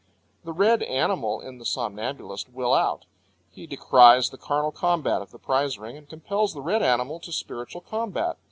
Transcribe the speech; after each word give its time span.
The 0.43 0.51
red 0.51 0.81
animal 0.81 1.41
in 1.41 1.59
the 1.59 1.63
somnambulist 1.63 2.49
will 2.49 2.73
out. 2.73 3.05
He 3.51 3.67
decries 3.67 4.31
the 4.31 4.37
carnal 4.39 4.71
combat 4.71 5.21
of 5.21 5.29
the 5.29 5.37
prize 5.37 5.77
ring, 5.77 5.95
and 5.95 6.09
compels 6.09 6.55
the 6.55 6.61
red 6.63 6.81
animal 6.81 7.19
to 7.19 7.31
spiritual 7.31 7.81
combat. 7.81 8.37